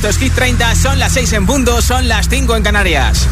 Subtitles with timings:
[0.00, 3.26] Esto es Hit 30, son las 6 en punto, son las 5 en Canarias.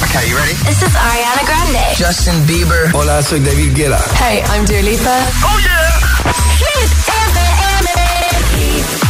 [0.00, 0.54] Okay, you ready?
[0.64, 1.80] This is Ariana Grande.
[1.98, 2.88] Justin Bieber.
[2.94, 3.98] Hola, soy David Guetta.
[4.14, 5.26] Hey, I'm Dua Lipa.
[5.42, 5.90] Oh yeah.
[6.56, 6.88] Hit
[7.34, 7.90] FM.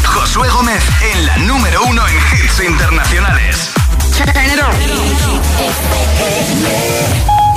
[0.02, 3.68] Josué Gómez en la número uno en hits internacionales.
[4.16, 4.74] Turn it on.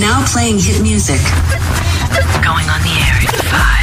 [0.01, 1.21] Now playing hit music.
[2.43, 3.82] Going on the air in five.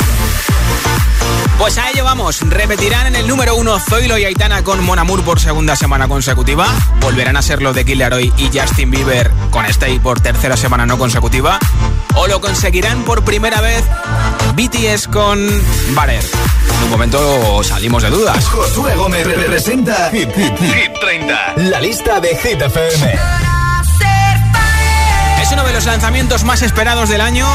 [1.61, 2.41] Pues a ello vamos.
[2.41, 6.65] Repetirán en el número uno Zoilo y Aitana con Mon Amour por segunda semana consecutiva.
[6.99, 10.87] Volverán a ser lo de Killer Hoy y Justin Bieber con Stay por tercera semana
[10.87, 11.59] no consecutiva.
[12.15, 13.83] O lo conseguirán por primera vez
[14.55, 15.47] BTS con
[15.93, 16.23] Barer.
[16.77, 18.43] En un momento salimos de dudas.
[18.47, 21.53] Josué Gómez representa Hit, Hit, Hit 30.
[21.57, 23.19] La lista de Hit FM.
[25.39, 27.47] Es uno de los lanzamientos más esperados del año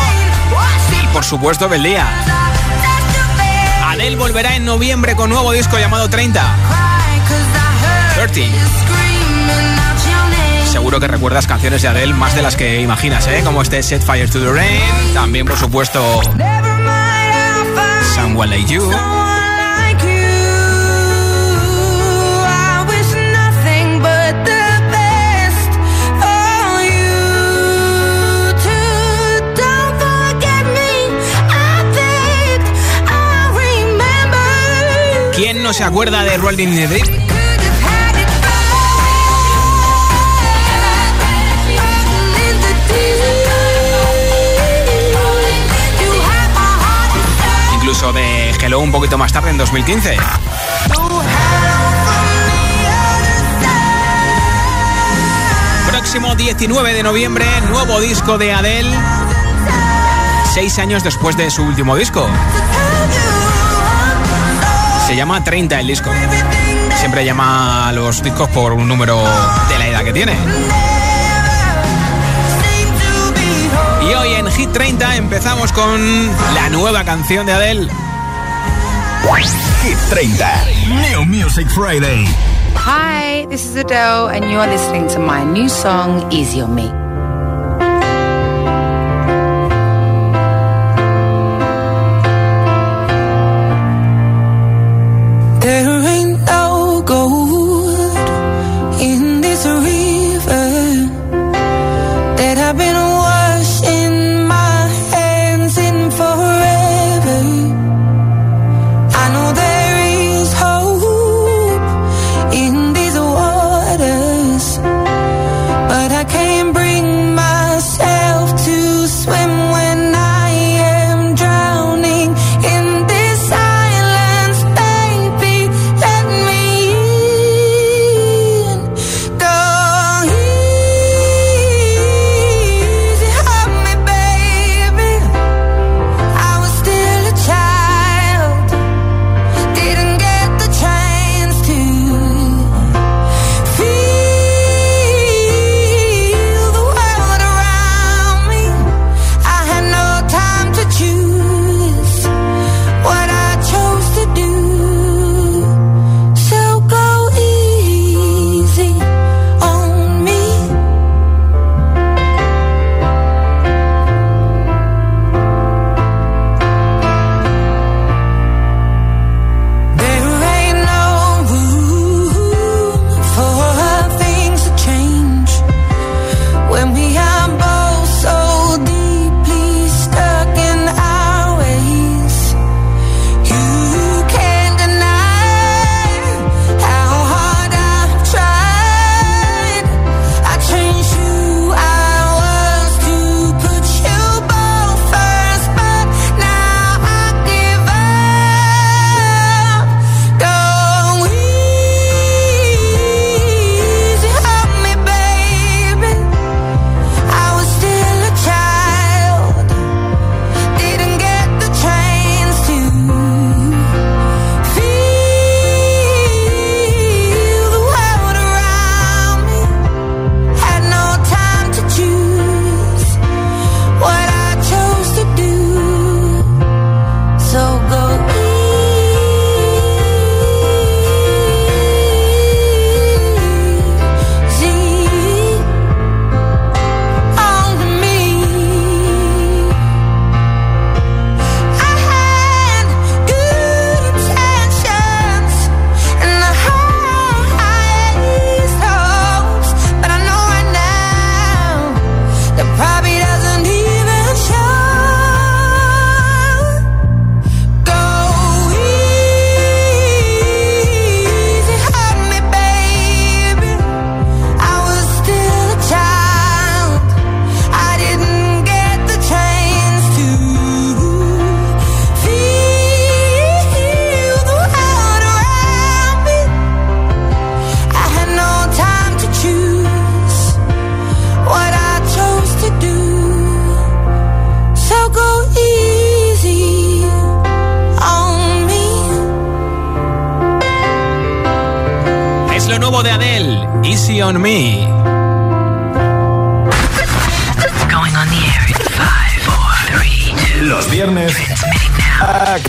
[1.02, 2.55] y por supuesto del día.
[3.86, 6.42] Adele volverá en noviembre con nuevo disco llamado 30.
[8.16, 8.48] 30.
[10.70, 13.42] Seguro que recuerdas canciones de Adele más de las que imaginas, ¿eh?
[13.44, 15.14] Como este Set Fire to the Rain.
[15.14, 16.20] También, por supuesto,
[18.14, 18.90] Someone Like You.
[35.66, 37.06] No se acuerda de Rolling in the Deep?
[47.74, 50.16] Incluso de Hello un poquito más tarde, en 2015.
[55.88, 58.96] Próximo 19 de noviembre, nuevo disco de Adele.
[60.54, 62.28] Seis años después de su último disco.
[65.06, 66.10] Se llama 30 el disco.
[66.96, 69.22] Siempre llama a los discos por un número
[69.68, 70.36] de la edad que tiene.
[74.02, 77.88] Y hoy en Hit 30 empezamos con la nueva canción de Adele.
[79.82, 80.64] Hit 30.
[80.88, 82.26] New Music Friday.
[82.74, 87.05] Hi, this is Adele, and you are listening to my new song, Easy on Me.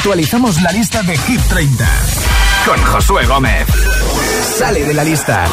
[0.07, 1.85] Actualizamos la lista de Hit 30
[2.65, 3.67] con Josué Gómez.
[4.57, 5.45] Sale de la lista.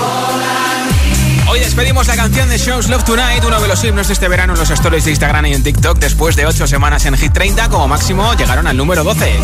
[1.49, 4.53] Hoy despedimos la canción de Shows Love Tonight, uno de los himnos de este verano
[4.53, 5.99] en los stories de Instagram y en TikTok.
[5.99, 9.41] Después de ocho semanas en Hit 30, como máximo llegaron al número 12.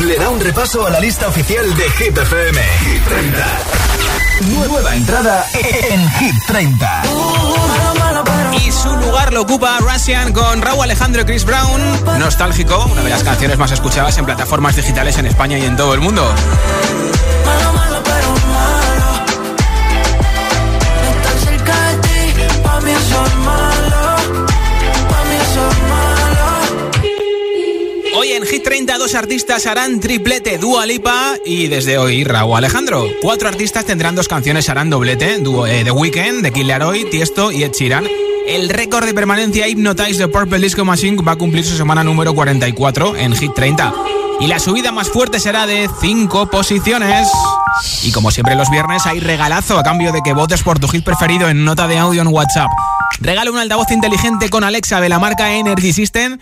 [0.00, 2.60] Le da un repaso a la lista oficial de Hit FM.
[2.84, 3.46] Hit 30.
[4.68, 7.02] Nueva entrada en Hit 30.
[8.64, 11.80] Y su lugar lo ocupa Russian con Raúl Alejandro Chris Brown.
[12.18, 15.94] Nostálgico, una de las canciones más escuchadas en plataformas digitales en España y en todo
[15.94, 16.30] el mundo.
[29.06, 33.06] Dos artistas harán triplete, Dua Lipa y desde hoy Raúl Alejandro.
[33.22, 37.52] Cuatro artistas tendrán dos canciones, harán doblete, dúo, eh, The Weeknd, de Kid Laroi, Tiesto
[37.52, 38.04] y Ed Sheeran.
[38.48, 42.34] El récord de permanencia Hypnotize de Purple Disco Machine va a cumplir su semana número
[42.34, 43.94] 44 en Hit 30.
[44.40, 47.28] Y la subida más fuerte será de 5 posiciones.
[48.02, 51.04] Y como siempre los viernes hay regalazo a cambio de que votes por tu hit
[51.04, 52.70] preferido en nota de audio en WhatsApp.
[53.20, 56.38] Regala un altavoz inteligente con Alexa de la marca Energy System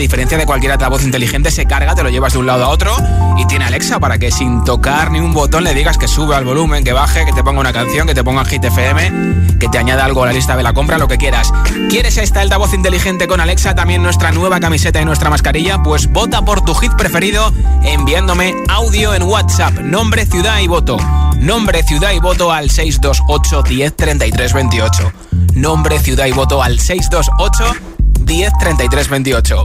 [0.00, 2.96] diferencia de cualquier altavoz inteligente se carga, te lo llevas de un lado a otro
[3.36, 6.44] y tiene Alexa para que sin tocar ni un botón le digas que sube al
[6.44, 9.78] volumen, que baje, que te ponga una canción, que te ponga Hit FM, que te
[9.78, 11.52] añada algo a la lista de la compra, lo que quieras.
[11.90, 15.82] ¿Quieres esta altavoz inteligente con Alexa, también nuestra nueva camiseta y nuestra mascarilla?
[15.82, 17.52] Pues vota por tu hit preferido
[17.84, 20.96] enviándome audio en WhatsApp, nombre, ciudad y voto.
[21.38, 25.12] Nombre, ciudad y voto al 628 10 33 28.
[25.54, 27.99] Nombre, ciudad y voto al 628
[28.30, 29.64] 10 33 28.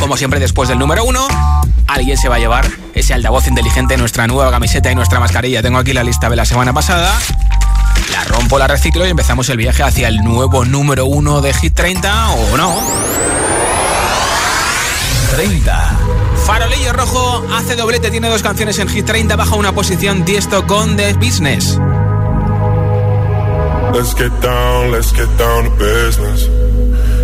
[0.00, 1.28] Como siempre, después del número 1,
[1.86, 5.62] alguien se va a llevar ese altavoz inteligente, nuestra nueva camiseta y nuestra mascarilla.
[5.62, 7.16] Tengo aquí la lista de la semana pasada.
[8.10, 11.74] La rompo, la reciclo y empezamos el viaje hacia el nuevo número 1 de Hit
[11.74, 12.74] 30 o no.
[15.36, 15.98] 30.
[16.46, 20.96] Farolillo Rojo hace doblete, tiene dos canciones en Hit 30, baja una posición Tiesto con
[20.96, 21.78] The Business.
[23.94, 26.63] Let's get down, let's get down to business.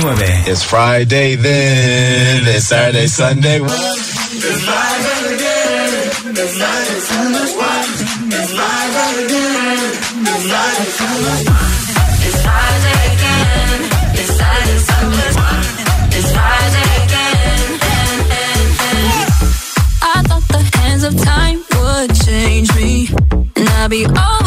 [0.00, 0.48] 29.
[0.48, 2.46] It's Friday then.
[2.46, 3.60] It's Saturday, Sunday.
[3.60, 6.32] It's Friday again.
[6.32, 7.44] It's Friday, Sunday.
[8.32, 9.92] It's Friday again.
[10.32, 10.88] It's Friday.
[12.24, 13.80] It's Friday again.
[14.16, 15.30] It's Saturday, Sunday.
[16.16, 17.68] It's Friday again.
[20.02, 23.08] I thought the hands of time would change me,
[23.56, 24.41] and I'd be over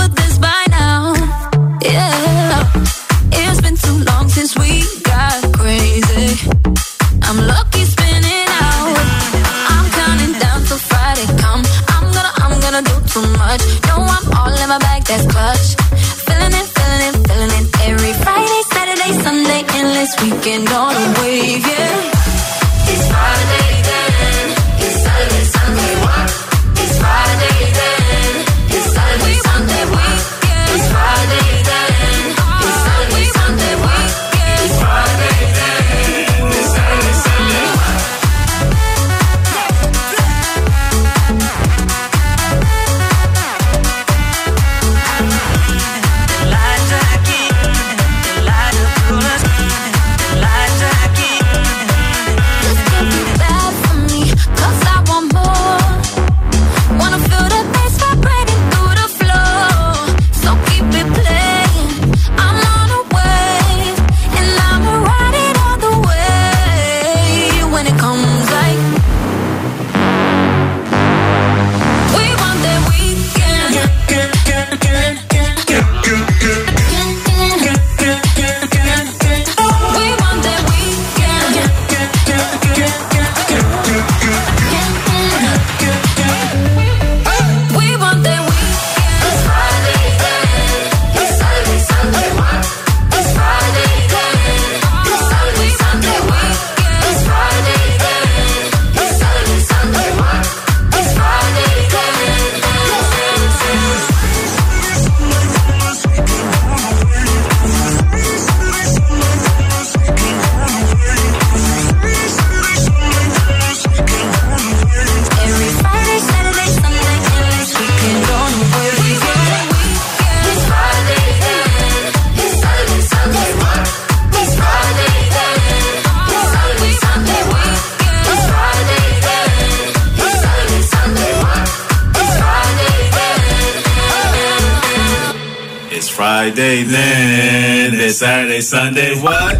[138.75, 139.55] Sunday, what?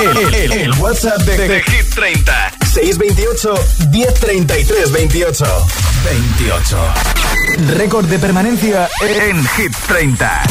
[0.00, 2.52] El, el- el WhatsApp de, de Hit 30.
[2.66, 3.54] 628
[3.92, 5.46] 1033 28
[6.04, 6.76] 28.
[7.76, 10.42] Récord de permanencia en Hit 30.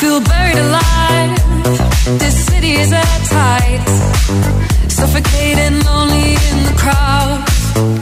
[0.00, 1.36] Feel buried alive.
[2.18, 3.84] This city is at tight.
[4.88, 8.01] Suffocating, lonely in the crowd.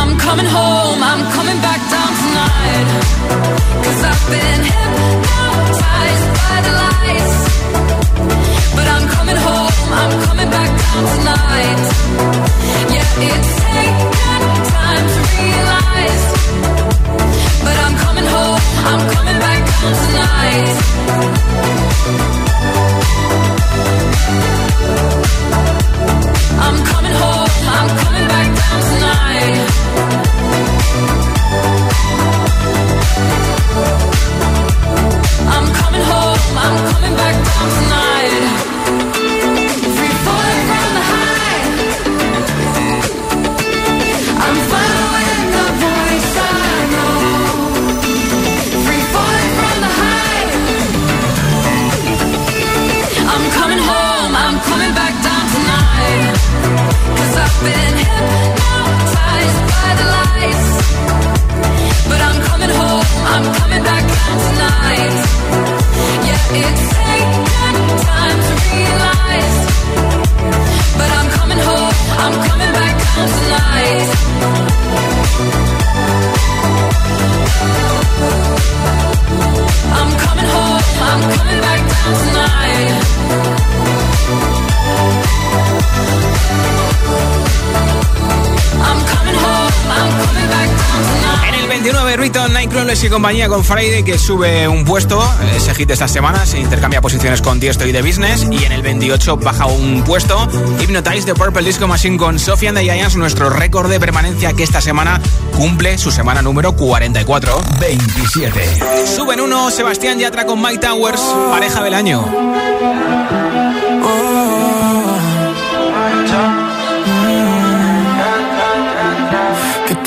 [0.00, 2.86] I'm coming home, I'm coming back down tonight.
[3.84, 6.77] Cause I've been hypnotized by the
[93.62, 95.22] Friday que sube un puesto,
[95.54, 98.72] ese hit de esta semana, se intercambia posiciones con Tiesto y The Business y en
[98.72, 100.48] el 28 baja un puesto.
[100.80, 104.62] Hypnotize de Purple Disco Machine con Sophie and the Giants, nuestro récord de permanencia que
[104.62, 105.20] esta semana
[105.56, 107.62] cumple su semana número 44.
[107.80, 109.06] 27.
[109.06, 113.37] Suben uno Sebastián Yatra con Mike Towers, pareja del año.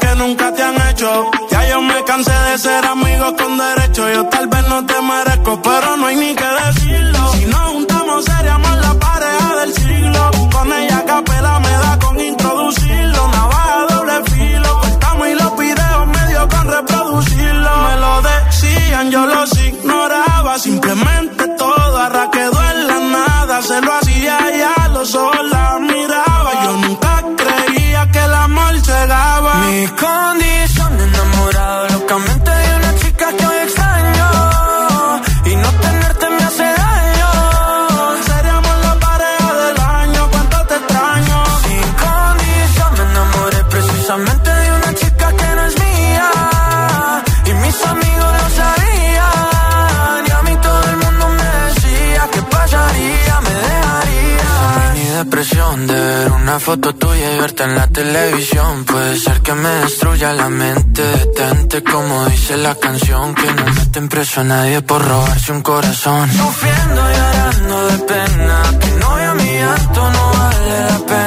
[0.00, 1.30] que nunca te han hecho.
[1.50, 4.08] Ya yo me cansé de ser amigos con derecho.
[4.10, 6.53] Yo tal vez no te merezco, pero no hay ni que
[56.54, 58.84] Una foto tuya y verte en la televisión.
[58.84, 61.02] Puede ser que me destruya la mente.
[61.02, 66.30] Detente como dice la canción Que no meten preso a nadie por robarse un corazón.
[66.30, 71.23] Sufriendo y llorando de pena Que no a mi llanto no vale la pena.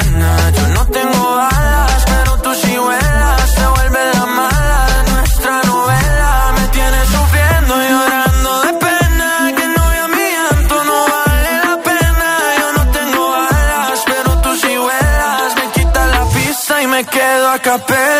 [17.68, 18.17] escapé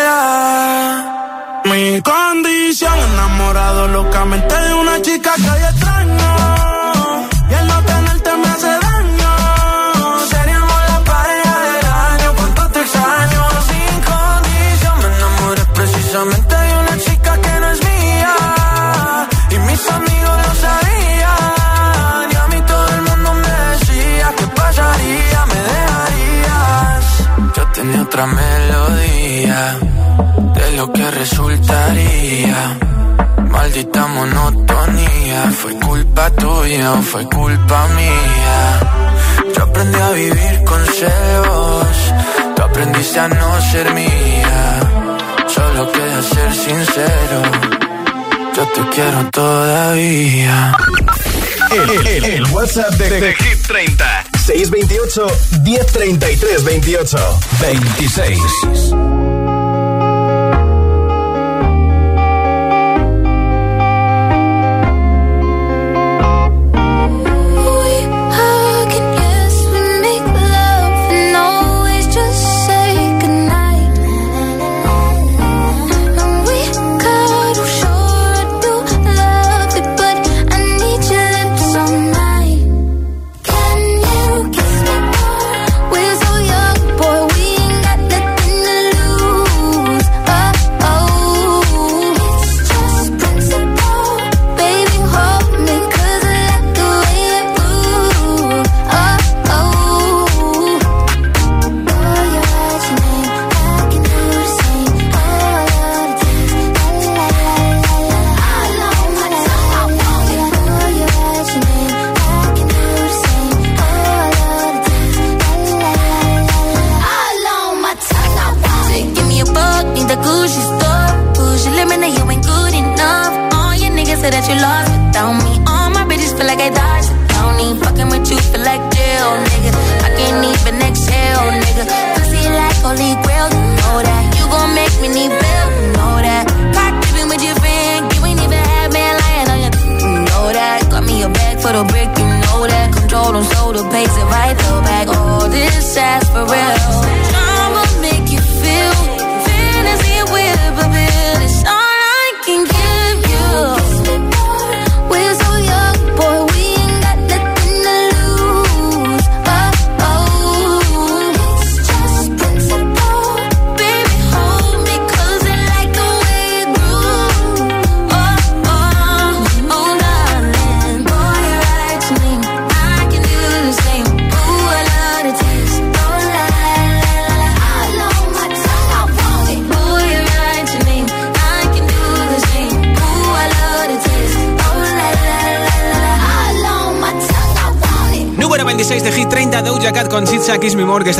[31.19, 32.79] resultaría.
[33.51, 38.79] Maldita monotonía, fue culpa tuya o fue culpa mía.
[39.55, 41.87] Yo aprendí a vivir con celos,
[42.55, 44.79] tú aprendiste a no ser mía.
[45.47, 47.41] Solo queda ser sincero,
[48.55, 50.77] yo te quiero todavía.
[51.71, 54.05] El, WhatsApp de, Teg30.
[54.47, 58.39] 628-1033 28 26.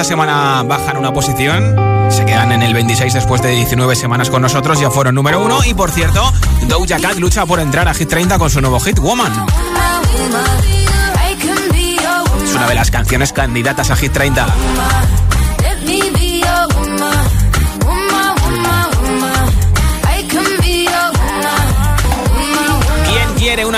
[0.01, 1.75] Esta semana bajan una posición.
[2.09, 5.65] Se quedan en el 26 después de 19 semanas con nosotros, ya fueron número 1.
[5.65, 6.31] Y por cierto,
[6.69, 9.45] Doja Cat lucha por entrar a Hit 30 con su nuevo hit, Woman.
[12.45, 14.47] Es una de las canciones candidatas a Hit 30.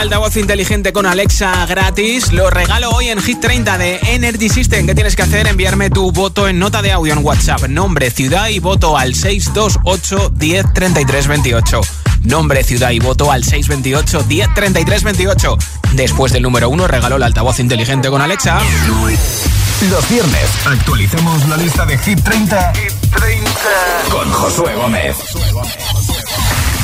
[0.02, 4.88] Altavoz inteligente con Alexa gratis, lo regalo hoy en Hit 30 de Energy System.
[4.88, 5.46] ¿Qué tienes que hacer?
[5.46, 7.68] Enviarme tu voto en nota de audio en WhatsApp.
[7.68, 10.66] Nombre, ciudad y voto al 628 10
[11.28, 11.82] 28.
[12.24, 15.58] Nombre, ciudad y voto al 628 10 28.
[15.94, 18.60] Después del número 1 regalo el altavoz inteligente con Alexa.
[19.88, 23.52] Los viernes actualicemos la lista de Hit 30, Hit 30.
[24.10, 25.16] con Josué Gómez.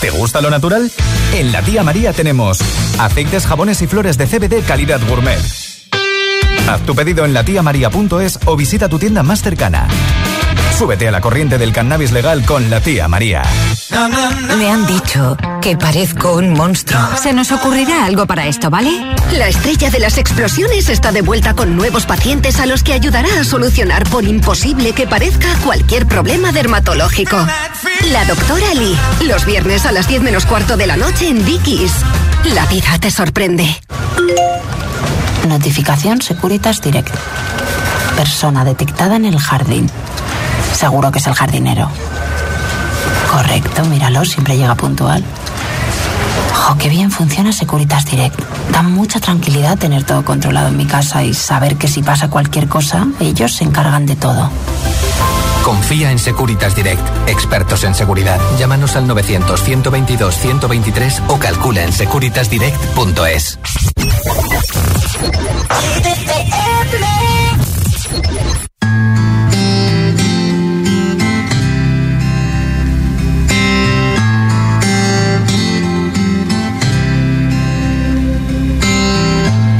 [0.00, 0.90] ¿Te gusta lo natural?
[1.32, 2.60] En la tía María tenemos
[2.98, 5.73] aceites, jabones y flores de CBD calidad gourmet.
[6.68, 9.86] Haz tu pedido en latiamaria.es o visita tu tienda más cercana.
[10.76, 13.42] Súbete a la corriente del cannabis legal con la tía María.
[14.58, 17.00] Me han dicho que parezco un monstruo.
[17.22, 18.90] Se nos ocurrirá algo para esto, ¿vale?
[19.32, 23.28] La estrella de las explosiones está de vuelta con nuevos pacientes a los que ayudará
[23.38, 27.36] a solucionar por imposible que parezca cualquier problema dermatológico.
[28.10, 28.96] La doctora Lee,
[29.26, 31.92] los viernes a las 10 menos cuarto de la noche en Dickies.
[32.52, 33.80] La vida te sorprende.
[35.46, 37.14] Notificación Securitas Direct.
[38.16, 39.90] Persona detectada en el jardín.
[40.74, 41.88] Seguro que es el jardinero.
[43.30, 45.24] Correcto, míralo, siempre llega puntual.
[46.54, 48.40] ¡Jo, qué bien funciona Securitas Direct!
[48.72, 52.68] Da mucha tranquilidad tener todo controlado en mi casa y saber que si pasa cualquier
[52.68, 54.50] cosa, ellos se encargan de todo.
[55.64, 58.38] Confía en Securitas Direct, expertos en seguridad.
[58.58, 63.58] Llámanos al 900-122-123 o calcula en securitasdirect.es.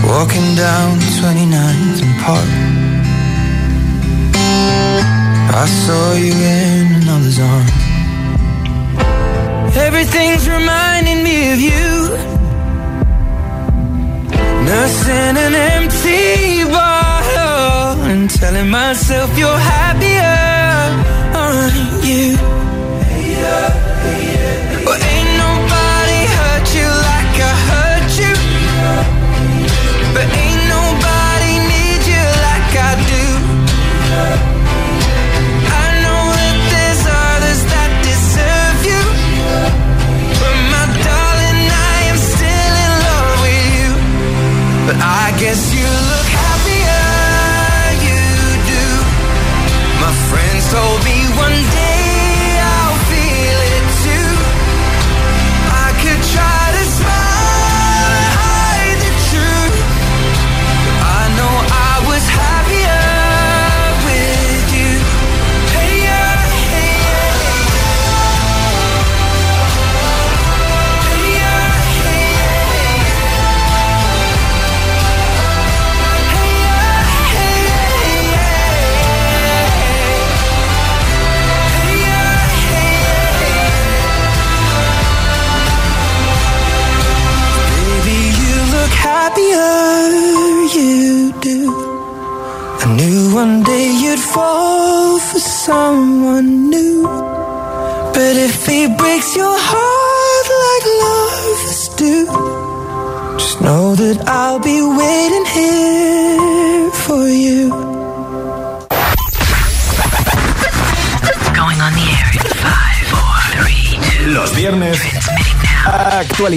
[0.06, 2.63] Walking down 29th and Park
[5.56, 7.66] I saw you in another's arm
[9.86, 11.90] Everything's reminding me of you.
[14.68, 20.54] Nursing an empty bottle And telling myself you're happier
[21.34, 22.36] aren't you?
[23.44, 23.70] Well,
[24.06, 24.73] ain't
[45.00, 46.03] I guess you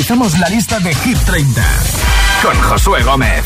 [0.08, 1.62] actualizamos la lista de Hit 30
[2.42, 3.44] con Josué Gómez.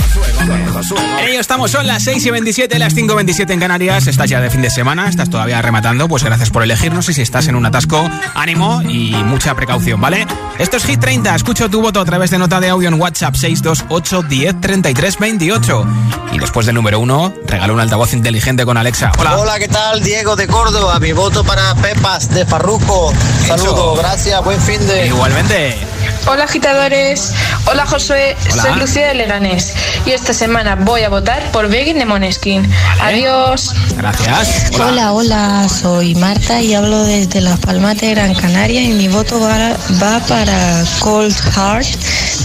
[1.20, 4.06] En ello estamos, son las 6 y 27, las 5 y 27 en Canarias.
[4.06, 6.08] Estás ya de fin de semana, estás todavía rematando.
[6.08, 10.28] Pues gracias por elegirnos y si estás en un atasco, ánimo y mucha precaución, ¿vale?
[10.60, 11.34] Esto es Hit 30.
[11.34, 15.88] Escucho tu voto a través de nota de audio en WhatsApp 628 10 33 28.
[16.34, 19.12] Y después del número 1, regalo un altavoz inteligente con Alexa.
[19.18, 19.38] Hola.
[19.38, 20.04] Hola, ¿qué tal?
[20.04, 21.00] Diego de Córdoba.
[21.00, 23.12] Mi voto para Pepas de Farruco.
[23.48, 25.08] Saludos, gracias, buen fin de.
[25.08, 25.91] Igualmente.
[26.28, 27.34] Hola agitadores,
[27.66, 28.62] hola Josué, Hola.
[28.62, 29.74] soy Lucía de Leganés
[30.06, 32.70] y esta semana voy a votar por Begging de Moneskin.
[33.02, 33.74] Adiós.
[33.98, 34.72] Gracias.
[34.80, 35.14] Hola.
[35.14, 39.76] hola, soy Marta y hablo desde Las Palmas de Gran Canaria y mi voto va,
[40.02, 41.88] va para Cold Heart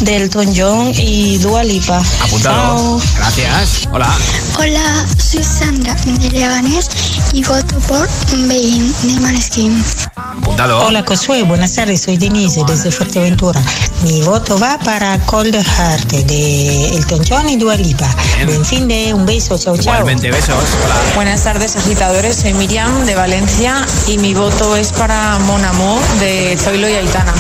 [0.01, 2.03] de Elton John y Dua Lipa.
[2.21, 3.01] Apuntado.
[3.17, 3.89] Gracias.
[3.93, 4.15] Hola.
[4.59, 6.91] Hola, soy Sandra de Leganés
[7.33, 8.09] y voto por
[8.49, 9.85] Bein de Maneskin.
[10.15, 10.87] Apuntado.
[10.87, 13.63] Hola Josué, buenas tardes, soy Denise desde Fuerteventura.
[14.03, 18.09] Mi voto va para Cold Heart de Elton John y Dua Lipa.
[18.45, 19.95] Buen fin de un beso, chao chao.
[19.95, 20.55] Igualmente, besos.
[20.85, 20.95] Hola.
[21.15, 26.57] Buenas tardes agitadores, soy Miriam de Valencia y mi voto es para Mon Amour de
[26.59, 27.35] Zoilo y Aitana.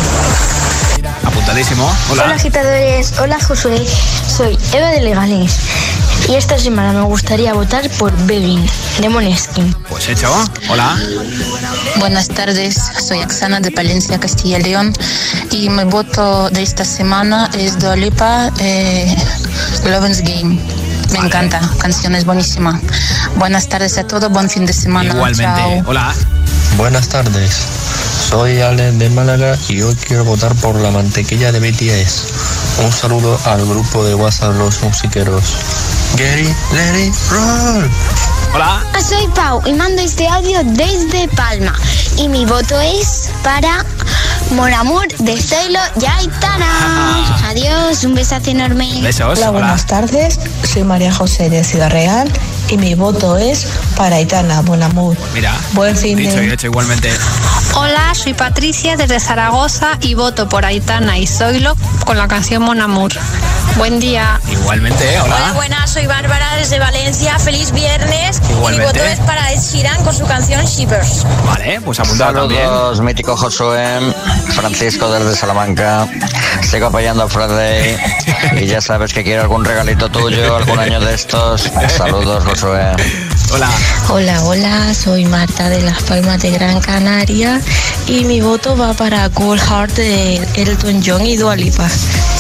[1.25, 1.85] Apuntadísimo.
[2.11, 2.25] Hola.
[2.25, 2.35] Hola.
[2.35, 3.85] agitadores, hola Josué,
[4.27, 5.59] soy Eva de Leganés
[6.29, 8.65] y esta semana me gustaría votar por Begging
[9.01, 9.75] de Moneskin.
[9.89, 10.33] Pues hecho.
[10.69, 10.99] Hola.
[11.99, 14.93] Buenas tardes, soy Axana de Palencia, Castilla y León
[15.51, 19.17] y mi voto de esta semana es Dua Lipa, eh,
[19.85, 20.59] Loven's Game.
[21.12, 22.81] Me encanta, canción es buenísima.
[23.37, 25.15] Buenas tardes a todos, buen fin de semana.
[25.15, 25.43] Igualmente.
[25.43, 25.83] Chao.
[25.87, 26.15] Hola.
[26.77, 27.57] Buenas tardes,
[28.29, 32.65] soy Ale de Málaga y hoy quiero votar por la mantequilla de BTS.
[32.79, 35.43] Un saludo al grupo de WhatsApp Los Musiqueros.
[36.17, 37.91] Gary, let it roll.
[38.55, 38.83] Hola.
[39.07, 41.75] Soy Pau y mando este audio desde Palma
[42.17, 43.85] y mi voto es para
[44.53, 47.39] Mon Amour de Zoilo y Aitana.
[47.49, 49.01] Adiós, un besazo enorme.
[49.03, 49.39] Besos.
[49.39, 50.39] Hola, buenas tardes.
[50.71, 52.31] Soy María José de Ciudad Real
[52.69, 55.17] y mi voto es para Aitana Bonamur.
[55.35, 55.55] Mira.
[55.73, 57.11] Buen fin Dicho de- y hecho igualmente.
[57.79, 62.81] Hola, soy Patricia desde Zaragoza y voto por Aitana y Zoilo con la canción Mon
[62.81, 63.12] Amour.
[63.77, 64.41] Buen día.
[64.51, 65.21] Igualmente.
[65.21, 65.53] Hola.
[65.55, 67.39] buenas, soy Bárbara desde Valencia.
[67.39, 68.41] Feliz viernes.
[68.49, 68.77] Igualmente.
[68.77, 71.27] Y mi voto es para Ed Sheeran con su canción Shippers.
[71.45, 72.62] Vale, pues apuntado también.
[72.62, 74.01] Saludos, mítico Josué,
[74.55, 76.09] Francisco desde Salamanca.
[76.62, 77.99] Sigo apoyando a Friday
[78.57, 81.71] y ya sabes que quiero algún regalito tuyo, algún año de estos.
[81.95, 82.93] Saludos, Josué.
[83.53, 83.70] Hola.
[84.09, 87.61] Hola, hola, soy Marta de Las Palmas de Gran Canaria
[88.07, 91.88] y mi voto va para Cool Heart de Elton John y Dua Lipa.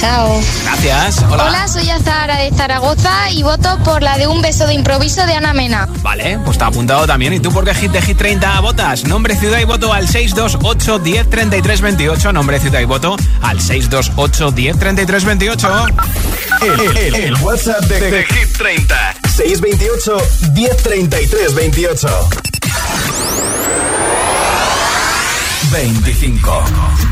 [0.00, 0.40] Chao.
[0.64, 1.24] Gracias.
[1.30, 1.66] Hola.
[1.68, 5.52] soy Azahara de Zaragoza y voto por la de Un beso de improviso de Ana
[5.54, 5.88] Mena.
[6.02, 7.32] Vale, pues está apuntado también.
[7.32, 9.04] ¿Y tú por qué Hit de Hit 30 votas?
[9.04, 12.32] Nombre, ciudad y voto al 628 10 33 28.
[12.32, 15.86] Nombre, ciudad y voto al 628 10 33 28.
[16.62, 20.16] El, el- el WhatsApp de, de Hit 30 628
[20.54, 22.08] 1033 28
[25.70, 26.64] 25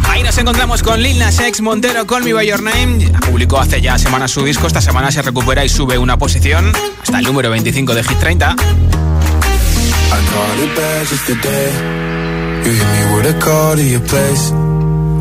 [0.08, 3.10] Ahí nos encontramos con Lil Nas X Montero, Call Me By Your Name.
[3.26, 4.66] Publicó hace ya semanas su disco.
[4.66, 8.56] Esta semana se recupera y sube una posición hasta el número 25 de Hit 30.
[14.54, 14.73] I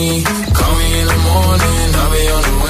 [0.00, 0.24] need.
[0.26, 2.69] Call me in the morning, I'll be on the way.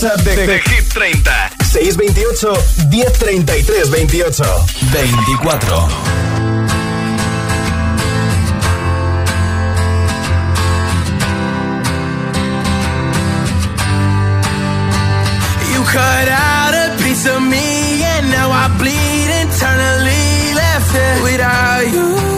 [0.00, 2.46] WhatsApp de, de Hit 30 628
[2.88, 4.42] 1033 28
[4.92, 5.88] 24
[15.72, 20.54] You cut out a piece of me, and now I bleed internally.
[20.54, 22.37] Left it without you,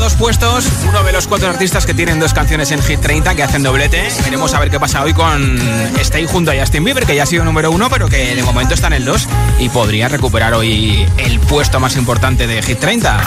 [0.00, 0.66] dos puestos.
[0.88, 4.08] Uno de los cuatro artistas que tienen dos canciones en Hit 30 que hacen doblete.
[4.24, 5.58] Veremos a ver qué pasa hoy con
[6.00, 8.74] Stay junto a Justin Bieber, que ya ha sido número uno, pero que de momento
[8.74, 9.28] está en el 2
[9.60, 13.20] y podría recuperar hoy el puesto más importante de Hit 30.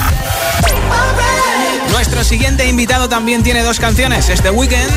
[1.92, 4.30] Nuestro siguiente invitado también tiene dos canciones.
[4.30, 4.92] Es The Weeknd.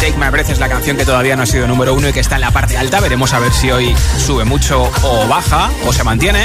[0.00, 2.20] Take My Breath es la canción que todavía no ha sido número uno y que
[2.20, 3.00] está en la parte alta.
[3.00, 6.44] Veremos a ver si hoy sube mucho o baja o se mantiene.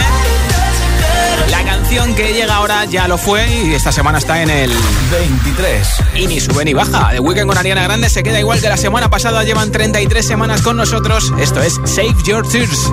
[1.85, 4.71] La canción que llega ahora ya lo fue y esta semana está en el
[5.11, 5.87] 23.
[6.15, 7.11] y ni sube ni baja.
[7.11, 9.43] The Weeknd con Ariana Grande se queda igual que la semana pasada.
[9.43, 11.31] Llevan 33 semanas con nosotros.
[11.37, 12.91] Esto es Save Your Tears.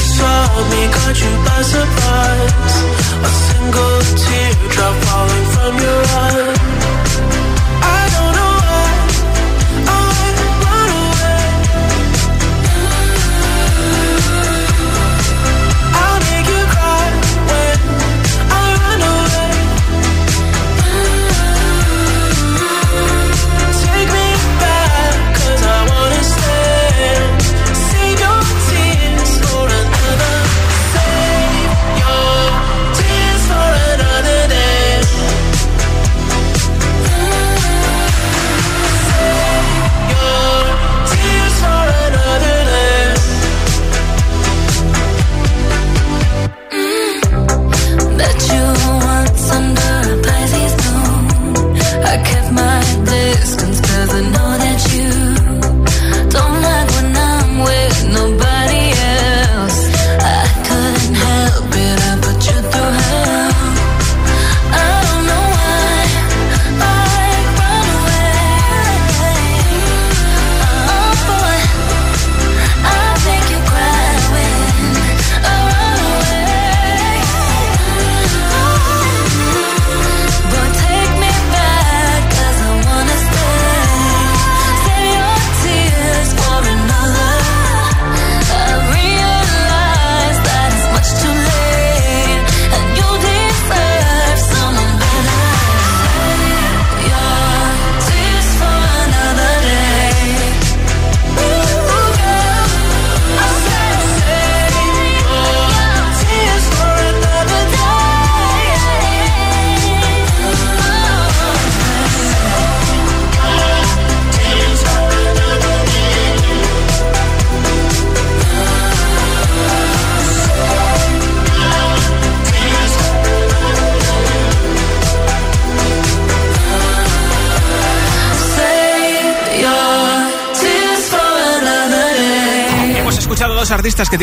[0.00, 2.76] saw me, caught you by surprise.
[3.26, 6.69] A single teardrop falling from your.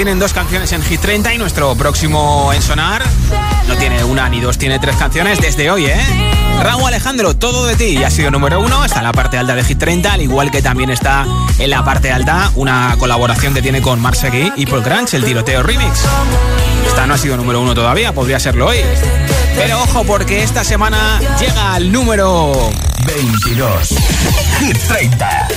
[0.08, 3.04] tienen dos canciones en Hit 30 y nuestro próximo en sonar
[3.68, 6.00] no tiene una ni dos, tiene tres canciones desde hoy, ¿eh?
[6.64, 9.54] Raúl Alejandro, todo de ti, ya ha sido número uno, está en la parte alta
[9.54, 11.26] de Hit 30, al igual que también está
[11.60, 15.62] en la parte alta una colaboración que tiene con Marsegui y Paul Granch, el tiroteo
[15.62, 16.00] remix.
[16.88, 18.78] Esta no ha sido número uno todavía, podría serlo hoy.
[19.58, 22.54] Pero ojo, porque esta semana llega al número
[23.06, 23.90] 22.
[24.60, 25.48] Hit 30.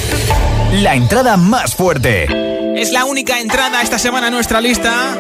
[0.73, 2.60] La entrada más fuerte.
[2.81, 5.15] Es la única entrada esta semana en nuestra lista.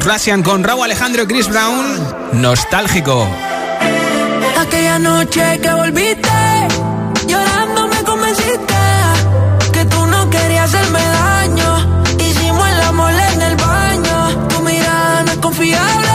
[0.00, 1.86] Russian con Raúl Alejandro Chris Brown.
[2.32, 3.24] Nostálgico.
[4.58, 6.28] Aquella noche que volviste,
[7.28, 8.74] llorando me convenciste
[9.72, 12.02] que tú no querías hacerme daño.
[12.18, 14.48] Hicimos el amor en el baño.
[14.48, 16.07] Tu mirada no es confiable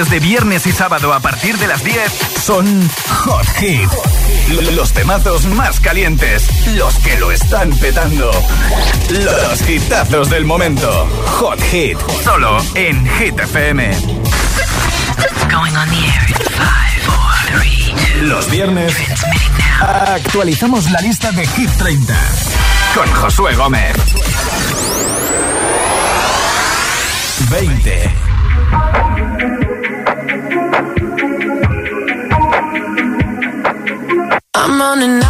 [0.00, 3.88] noches de viernes y sábado a partir de las 10 son Hot Hit.
[4.74, 8.30] Los temazos más calientes, los que lo están petando.
[9.10, 11.06] Los hitazos del momento.
[11.38, 13.90] Hot Hit, solo en Hit FM.
[18.22, 18.94] Los viernes
[19.80, 22.14] actualizamos la lista de Hit 30
[22.94, 23.96] con Josué Gómez.
[27.50, 28.29] 20.
[34.80, 35.29] On an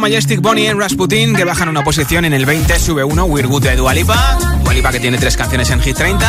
[0.00, 2.24] Majestic Bonnie en Rasputin, que bajan una posición.
[2.24, 4.38] En el 20 sube uno, We're Good de Dualipa.
[4.64, 6.26] Dualipa que tiene tres canciones en Hit 30.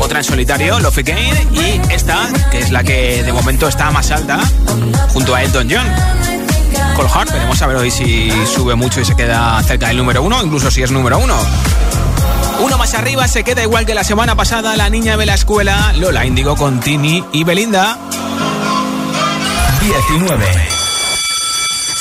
[0.00, 1.54] Otra en solitario, Love Again.
[1.54, 4.40] Y esta, que es la que de momento está más alta,
[5.12, 5.86] junto a Elton John.
[6.96, 10.22] Cold Heart, veremos a ver hoy si sube mucho y se queda cerca del número
[10.22, 11.36] uno, incluso si es número uno.
[12.60, 15.92] Uno más arriba se queda igual que la semana pasada la niña de la escuela,
[15.98, 17.98] Lola Indigo con Tini y Belinda.
[19.80, 20.73] 19.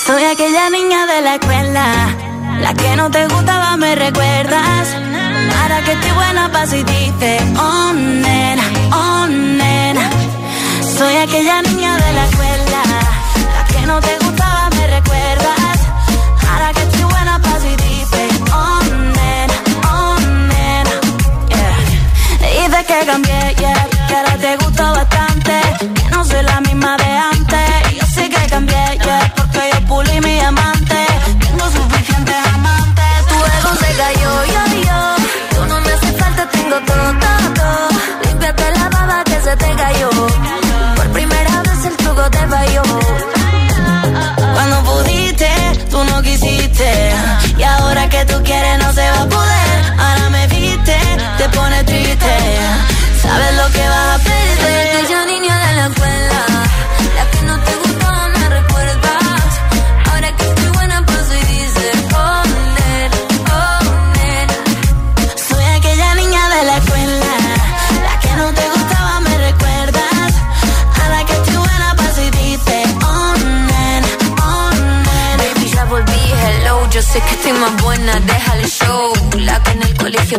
[0.06, 1.86] Soy aquella niña de la escuela,
[2.60, 4.90] la que no te gustaba, me recuerdas.
[5.62, 10.10] Ahora que estoy buena pa' si dices, oh nena, oh nena.
[10.98, 12.43] Soy aquella niña de la escuela,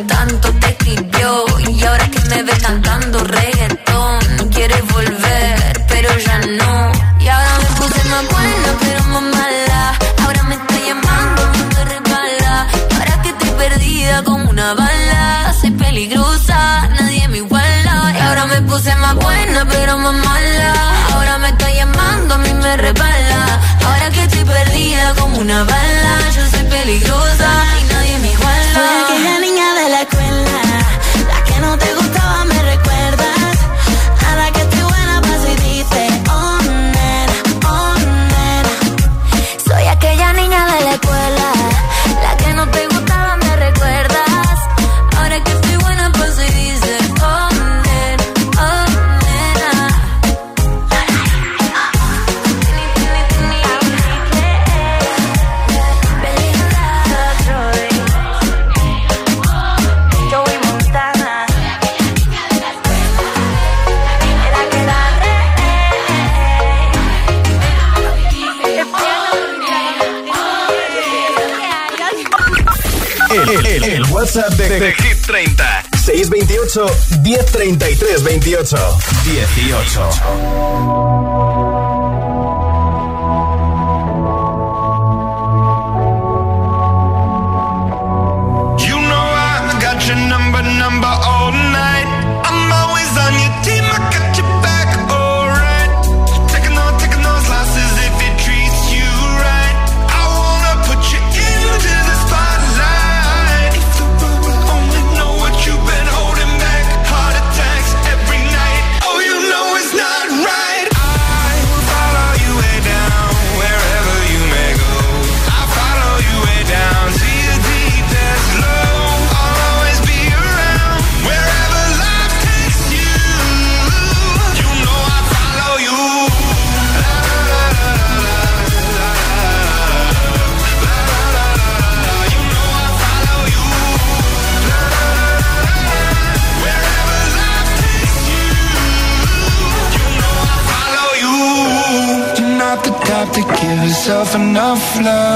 [0.01, 1.45] tanto te escribió.
[1.69, 6.93] Y ahora que me ves cantando reggaetón, quieres volver, pero ya no.
[7.21, 9.99] Y ahora me puse más buena, pero más mala.
[10.25, 11.43] Ahora me está llamando,
[11.75, 12.67] me resbala.
[12.91, 15.55] Y ahora que estoy perdida como una bala.
[15.61, 18.13] Soy peligrosa, nadie me iguala.
[18.17, 20.75] Y ahora me puse más buena, pero más mala.
[21.13, 23.61] Ahora me está llamando, a mí me resbala.
[23.87, 26.13] Ahora que estoy perdida como una bala.
[26.35, 27.34] Yo soy peligrosa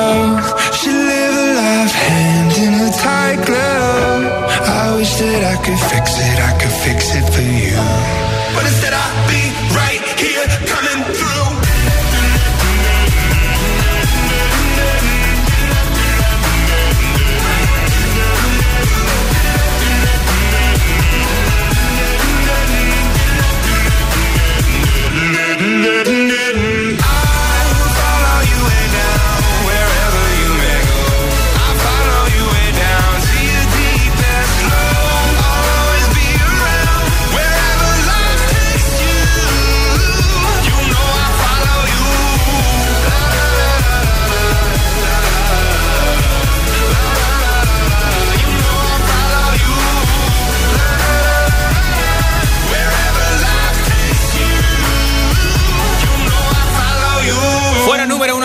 [0.08, 0.74] love.
[0.78, 4.24] Should live a life hand in a tight glove.
[4.80, 7.27] I wish that I could fix it, I could fix it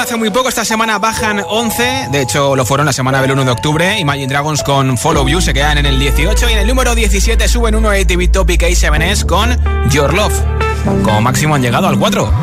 [0.03, 3.45] hace muy poco, esta semana bajan 11, de hecho lo fueron la semana del 1
[3.45, 3.99] de octubre.
[3.99, 7.47] Imagine Dragons con Follow You se quedan en el 18 y en el número 17
[7.47, 9.57] suben uno ATV Topic A7S con
[9.89, 10.33] Your Love.
[11.03, 12.33] Como máximo han llegado al 4.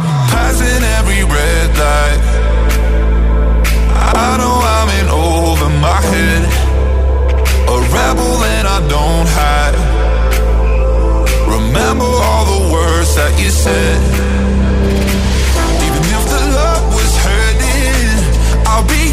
[11.46, 14.29] Remember all the words that you said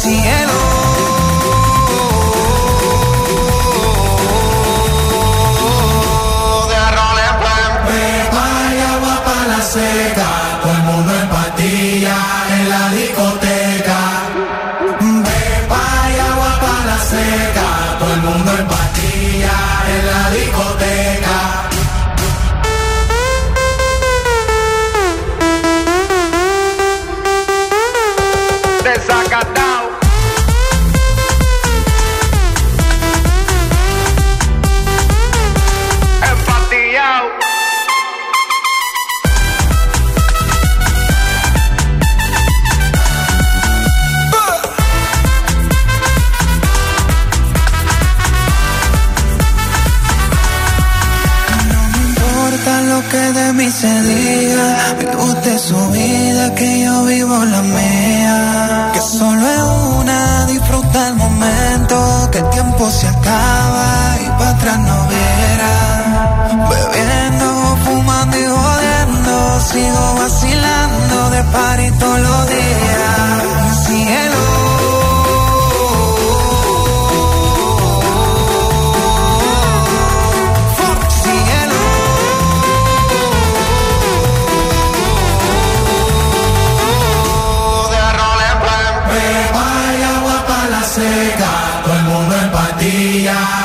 [0.00, 0.47] Todo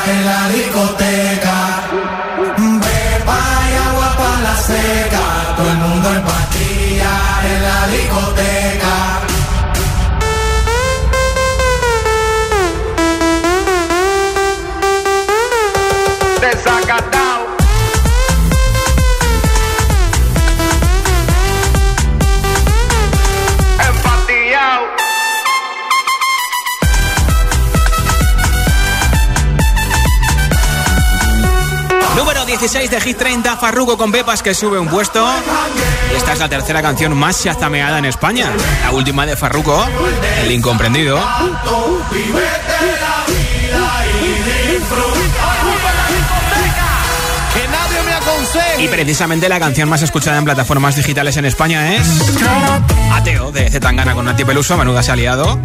[0.08, 1.43] en la discoteca.
[32.74, 35.24] 16 de Hit 30, Farruko con Pepas que sube un puesto.
[36.16, 38.52] Esta es la tercera canción más chazameada en España.
[38.82, 39.86] La última de Farruko,
[40.44, 41.20] El Incomprendido.
[48.80, 52.08] Y precisamente la canción más escuchada en plataformas digitales en España es
[53.14, 55.60] Ateo de Zetangana con Nati Peluso, menuda se ha liado.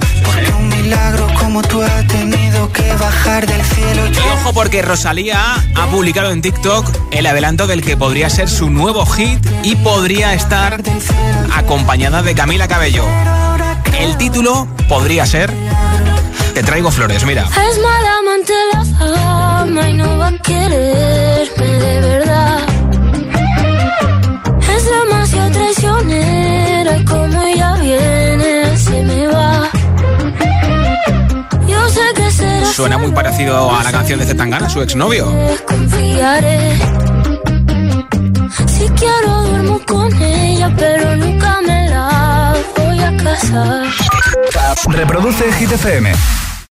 [0.59, 4.07] Un milagro como tú has tenido que bajar del cielo.
[4.07, 8.71] Y ojo porque Rosalía ha publicado en TikTok el adelanto del que podría ser su
[8.71, 10.81] nuevo hit y podría estar
[11.55, 13.05] acompañada de Camila Cabello.
[13.99, 15.53] El título podría ser
[16.55, 17.45] Te traigo flores, mira.
[17.45, 22.18] Es mala amante la fama y no va a quererme de verdad.
[28.99, 29.71] Se me va.
[31.67, 35.27] Yo sé que será Suena muy parecido a la canción de Zetangana, su exnovio.
[35.67, 36.79] confiaré.
[38.67, 43.87] Si quiero duermo con ella, pero nunca me la voy a casar.
[44.89, 46.13] Reproduce Hit FM.